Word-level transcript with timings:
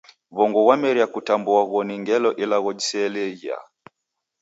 W'ongo 0.35 0.59
ghwameria 0.65 1.05
kutambua 1.13 1.61
ghoni 1.69 1.95
ngelo 2.01 2.29
ilagho 2.43 2.71
jiseeliagha. 2.77 3.57